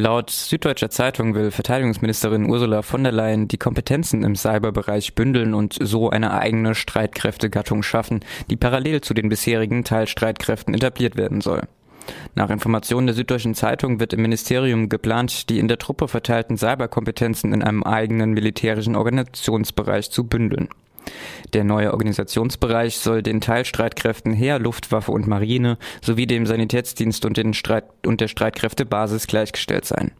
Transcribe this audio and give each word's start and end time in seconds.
Laut 0.00 0.30
Süddeutscher 0.30 0.90
Zeitung 0.90 1.34
will 1.34 1.50
Verteidigungsministerin 1.50 2.48
Ursula 2.48 2.82
von 2.82 3.02
der 3.02 3.10
Leyen 3.10 3.48
die 3.48 3.58
Kompetenzen 3.58 4.22
im 4.22 4.36
Cyberbereich 4.36 5.16
bündeln 5.16 5.54
und 5.54 5.76
so 5.80 6.08
eine 6.08 6.34
eigene 6.34 6.76
Streitkräftegattung 6.76 7.82
schaffen, 7.82 8.20
die 8.48 8.54
parallel 8.54 9.00
zu 9.00 9.12
den 9.12 9.28
bisherigen 9.28 9.82
Teilstreitkräften 9.82 10.72
etabliert 10.72 11.16
werden 11.16 11.40
soll. 11.40 11.62
Nach 12.36 12.48
Informationen 12.48 13.08
der 13.08 13.16
Süddeutschen 13.16 13.56
Zeitung 13.56 13.98
wird 13.98 14.12
im 14.12 14.22
Ministerium 14.22 14.88
geplant, 14.88 15.50
die 15.50 15.58
in 15.58 15.66
der 15.66 15.78
Truppe 15.78 16.06
verteilten 16.06 16.56
Cyberkompetenzen 16.56 17.52
in 17.52 17.64
einem 17.64 17.82
eigenen 17.82 18.30
militärischen 18.30 18.94
Organisationsbereich 18.94 20.12
zu 20.12 20.22
bündeln. 20.22 20.68
Der 21.52 21.64
neue 21.64 21.92
Organisationsbereich 21.92 22.98
soll 22.98 23.22
den 23.22 23.40
Teilstreitkräften 23.40 24.32
Heer, 24.32 24.58
Luftwaffe 24.58 25.12
und 25.12 25.26
Marine 25.26 25.78
sowie 26.02 26.26
dem 26.26 26.46
Sanitätsdienst 26.46 27.24
und, 27.24 27.36
den 27.36 27.54
Streit 27.54 27.84
und 28.06 28.20
der 28.20 28.28
Streitkräftebasis 28.28 29.26
gleichgestellt 29.26 29.84
sein. 29.84 30.12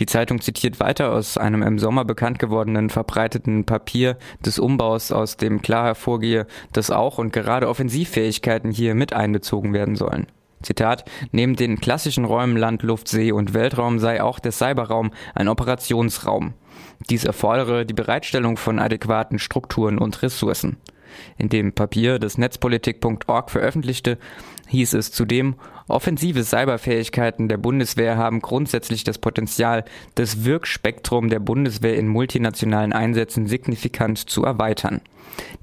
Die 0.00 0.06
Zeitung 0.06 0.40
zitiert 0.40 0.80
weiter 0.80 1.12
aus 1.12 1.38
einem 1.38 1.62
im 1.62 1.78
Sommer 1.78 2.04
bekannt 2.04 2.38
gewordenen 2.38 2.90
verbreiteten 2.90 3.64
Papier 3.64 4.16
des 4.44 4.58
Umbaus, 4.58 5.12
aus 5.12 5.36
dem 5.36 5.62
klar 5.62 5.86
hervorgehe, 5.86 6.46
dass 6.72 6.90
auch 6.90 7.18
und 7.18 7.32
gerade 7.32 7.68
Offensivfähigkeiten 7.68 8.72
hier 8.72 8.94
mit 8.94 9.12
einbezogen 9.12 9.72
werden 9.72 9.96
sollen. 9.96 10.26
Zitat, 10.62 11.04
neben 11.32 11.56
den 11.56 11.80
klassischen 11.80 12.24
Räumen 12.24 12.56
Land, 12.56 12.82
Luft, 12.82 13.08
See 13.08 13.32
und 13.32 13.54
Weltraum 13.54 13.98
sei 13.98 14.22
auch 14.22 14.38
der 14.38 14.52
Cyberraum 14.52 15.12
ein 15.34 15.48
Operationsraum. 15.48 16.54
Dies 17.10 17.24
erfordere 17.24 17.84
die 17.86 17.94
Bereitstellung 17.94 18.56
von 18.56 18.78
adäquaten 18.78 19.38
Strukturen 19.38 19.98
und 19.98 20.22
Ressourcen. 20.22 20.78
In 21.38 21.48
dem 21.48 21.72
Papier, 21.72 22.18
das 22.18 22.38
Netzpolitik.org 22.38 23.50
veröffentlichte, 23.50 24.18
hieß 24.68 24.94
es 24.94 25.12
zudem, 25.12 25.56
offensive 25.88 26.44
Cyberfähigkeiten 26.44 27.48
der 27.48 27.56
Bundeswehr 27.56 28.16
haben 28.16 28.40
grundsätzlich 28.40 29.04
das 29.04 29.18
Potenzial, 29.18 29.84
das 30.14 30.44
Wirkspektrum 30.44 31.28
der 31.28 31.40
Bundeswehr 31.40 31.96
in 31.96 32.08
multinationalen 32.08 32.92
Einsätzen 32.92 33.46
signifikant 33.46 34.18
zu 34.18 34.44
erweitern. 34.44 35.00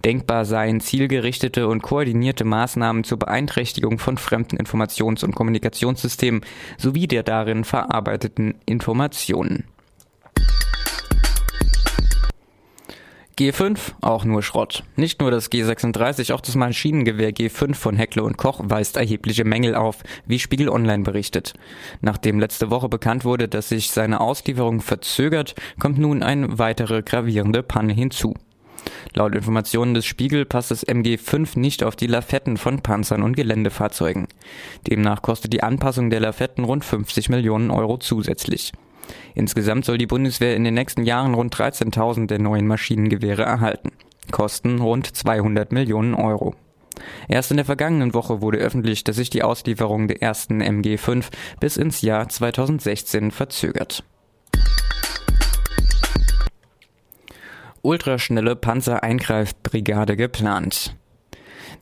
Denkbar 0.04 0.46
seien 0.46 0.80
zielgerichtete 0.80 1.68
und 1.68 1.82
koordinierte 1.82 2.44
Maßnahmen 2.44 3.04
zur 3.04 3.20
Beeinträchtigung 3.20 4.00
von 4.00 4.18
fremden 4.18 4.58
Informations- 4.58 5.24
und 5.24 5.36
Kommunikationssystemen 5.36 6.42
sowie 6.78 7.08
der 7.08 7.24
darin 7.24 7.64
verarbeiteten 7.64 8.56
Informationen. 8.66 9.66
G5, 13.42 13.94
auch 14.02 14.24
nur 14.24 14.44
Schrott. 14.44 14.84
Nicht 14.96 15.20
nur 15.20 15.32
das 15.32 15.52
G36, 15.52 16.32
auch 16.32 16.42
das 16.42 16.54
Maschinengewehr 16.54 17.32
G5 17.32 17.74
von 17.74 17.96
Heckle 17.96 18.22
und 18.22 18.38
Koch 18.38 18.62
weist 18.64 18.98
erhebliche 18.98 19.46
Mängel 19.46 19.74
auf, 19.74 20.04
wie 20.28 20.38
Spiegel 20.38 20.70
Online 20.70 21.02
berichtet. 21.02 21.56
Nachdem 22.02 22.40
letzte 22.40 22.70
Woche 22.70 22.88
bekannt 22.88 23.26
wurde, 23.26 23.48
dass 23.48 23.70
sich 23.70 23.90
seine 23.90 24.22
Auslieferung 24.22 24.80
verzögert, 24.80 25.56
kommt 25.80 25.98
nun 25.98 26.22
eine 26.22 26.60
weitere 26.60 27.02
gravierende 27.02 27.64
Panne 27.64 27.94
hinzu. 27.94 28.36
Laut 29.16 29.34
Informationen 29.34 29.96
des 29.96 30.06
Spiegel 30.06 30.46
passt 30.46 30.70
das 30.70 30.86
MG5 30.88 31.58
nicht 31.58 31.84
auf 31.84 31.96
die 31.96 32.06
Lafetten 32.06 32.58
von 32.58 32.84
Panzern 32.84 33.24
und 33.24 33.36
Geländefahrzeugen. 33.36 34.28
Demnach 34.88 35.24
kostet 35.24 35.52
die 35.52 35.64
Anpassung 35.64 36.12
der 36.12 36.20
Lafetten 36.20 36.64
rund 36.64 36.86
50 36.86 37.30
Millionen 37.30 37.72
Euro 37.72 37.98
zusätzlich. 37.98 38.72
Insgesamt 39.34 39.86
soll 39.86 39.98
die 39.98 40.08
Bundeswehr 40.08 40.56
in 40.56 40.64
den 40.64 40.74
nächsten 40.74 41.04
Jahren 41.04 41.34
rund 41.34 41.56
13.000 41.56 42.28
der 42.28 42.40
neuen 42.40 42.68
Maschinengewehre 42.68 43.44
erhalten. 43.44 43.92
Kosten 44.32 44.80
rund 44.80 45.08
200 45.16 45.72
Millionen 45.72 46.14
Euro. 46.14 46.56
Erst 47.28 47.52
in 47.52 47.58
der 47.58 47.66
vergangenen 47.66 48.14
Woche 48.14 48.42
wurde 48.42 48.60
öffentlich, 48.60 49.04
dass 49.04 49.16
sich 49.16 49.30
die 49.30 49.44
Auslieferung 49.44 50.08
der 50.08 50.22
ersten 50.22 50.62
MG5 50.62 51.26
bis 51.60 51.78
ins 51.78 52.02
Jahr 52.02 52.30
2016 52.30 53.32
verzögert. 53.32 54.04
Ultraschnelle 57.82 58.56
Panzereingreifbrigade 58.56 60.16
geplant. 60.16 60.96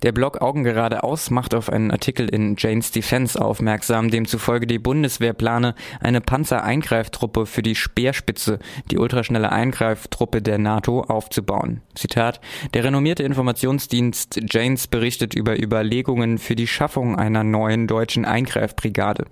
Der 0.04 0.12
Blog 0.12 0.42
Augen 0.42 0.64
geradeaus 0.64 1.30
macht 1.30 1.54
auf 1.54 1.70
einen 1.70 1.92
Artikel 1.92 2.30
in 2.30 2.56
Jane's 2.58 2.92
Defense 2.92 3.40
aufmerksam, 3.40 4.10
demzufolge 4.10 4.68
die 4.68 4.80
Bundeswehr 4.80 5.34
plane, 5.34 5.76
eine 6.00 6.22
Panzereingreiftruppe 6.22 7.46
für 7.46 7.62
die 7.62 7.76
Speerspitze, 7.76 8.60
die 8.92 8.98
ultraschnelle 8.98 9.52
Eingreiftruppe 9.52 10.42
der 10.42 10.58
NATO, 10.58 11.02
aufzubauen. 11.02 11.82
Zitat, 11.96 12.40
der 12.74 12.84
renommierte 12.84 13.24
Informationsdienst 13.24 14.40
Janes 14.50 14.88
berichtet 14.88 15.34
über 15.34 15.62
Überlegungen 15.62 16.38
für 16.38 16.56
die 16.56 16.68
Schaffung 16.68 17.18
einer 17.18 17.44
neuen 17.44 17.88
deutschen 17.88 18.26
Eingreifbrigade. 18.26 19.26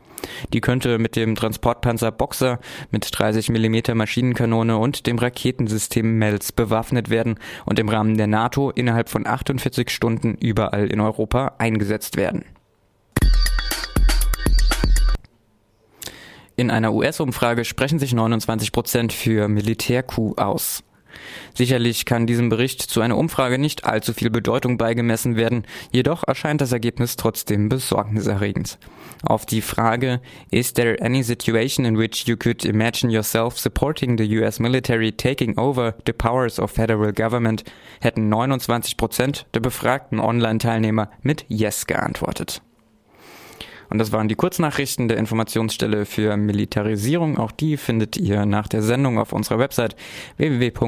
Die 0.53 0.61
könnte 0.61 0.97
mit 0.97 1.15
dem 1.15 1.35
Transportpanzer 1.35 2.11
Boxer 2.11 2.59
mit 2.91 3.07
30 3.11 3.49
mm 3.49 3.95
Maschinenkanone 3.95 4.77
und 4.77 5.07
dem 5.07 5.19
Raketensystem 5.19 6.17
MELS 6.17 6.51
bewaffnet 6.51 7.09
werden 7.09 7.35
und 7.65 7.79
im 7.79 7.89
Rahmen 7.89 8.17
der 8.17 8.27
NATO 8.27 8.71
innerhalb 8.71 9.09
von 9.09 9.27
48 9.27 9.89
Stunden 9.89 10.37
überall 10.47 10.87
in 10.87 10.99
Europa 10.99 11.53
eingesetzt 11.57 12.17
werden. 12.17 12.45
In 16.55 16.71
einer 16.71 16.91
US-Umfrage 16.91 17.65
sprechen 17.65 17.99
sich 17.99 18.13
29 18.13 18.71
Prozent 18.71 19.13
für 19.13 19.47
Militärcoup 19.47 20.39
aus. 20.39 20.83
Sicherlich 21.57 22.05
kann 22.05 22.27
diesem 22.27 22.49
Bericht 22.49 22.83
zu 22.83 23.01
einer 23.01 23.17
Umfrage 23.17 23.57
nicht 23.57 23.83
allzu 23.83 24.13
viel 24.13 24.29
Bedeutung 24.29 24.77
beigemessen 24.77 25.37
werden, 25.37 25.63
jedoch 25.91 26.23
erscheint 26.27 26.61
das 26.61 26.71
Ergebnis 26.71 27.15
trotzdem 27.15 27.67
besorgniserregend. 27.67 28.77
Auf 29.23 29.47
die 29.47 29.61
Frage 29.61 30.21
Is 30.51 30.73
there 30.73 31.01
any 31.01 31.23
situation 31.23 31.83
in 31.83 31.97
which 31.97 32.27
you 32.27 32.37
could 32.37 32.63
imagine 32.63 33.11
yourself 33.11 33.57
supporting 33.57 34.19
the 34.19 34.37
US 34.37 34.59
military 34.59 35.11
taking 35.11 35.57
over 35.57 35.95
the 36.05 36.13
powers 36.13 36.59
of 36.59 36.69
federal 36.69 37.11
government 37.11 37.63
hätten 38.01 38.29
29 38.29 38.95
Prozent 38.95 39.47
der 39.55 39.61
befragten 39.61 40.19
Online-Teilnehmer 40.19 41.09
mit 41.23 41.43
Yes 41.47 41.87
geantwortet. 41.87 42.61
Und 43.89 43.99
das 43.99 44.11
waren 44.11 44.27
die 44.27 44.35
Kurznachrichten 44.35 45.07
der 45.07 45.17
Informationsstelle 45.17 46.05
für 46.05 46.35
Militarisierung. 46.37 47.37
Auch 47.37 47.51
die 47.51 47.77
findet 47.77 48.17
ihr 48.17 48.45
nach 48.45 48.67
der 48.67 48.81
Sendung 48.81 49.19
auf 49.19 49.33
unserer 49.33 49.59
Website 49.59 49.95
www.rdl.de. 50.37 50.87